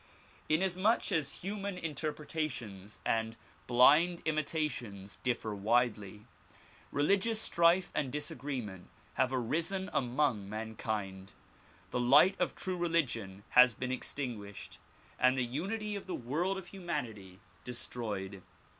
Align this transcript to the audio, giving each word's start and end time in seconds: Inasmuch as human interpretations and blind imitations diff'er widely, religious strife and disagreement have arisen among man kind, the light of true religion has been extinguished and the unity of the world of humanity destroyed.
Inasmuch 0.49 1.11
as 1.11 1.41
human 1.41 1.77
interpretations 1.77 2.99
and 3.05 3.35
blind 3.67 4.23
imitations 4.25 5.19
diff'er 5.23 5.53
widely, 5.55 6.25
religious 6.91 7.39
strife 7.39 7.91
and 7.93 8.11
disagreement 8.11 8.89
have 9.13 9.31
arisen 9.31 9.91
among 9.93 10.49
man 10.49 10.75
kind, 10.75 11.31
the 11.91 11.99
light 11.99 12.35
of 12.39 12.55
true 12.55 12.77
religion 12.77 13.43
has 13.49 13.75
been 13.75 13.91
extinguished 13.91 14.79
and 15.19 15.37
the 15.37 15.45
unity 15.45 15.95
of 15.95 16.07
the 16.07 16.15
world 16.15 16.57
of 16.57 16.69
humanity 16.69 17.39
destroyed. 17.63 18.41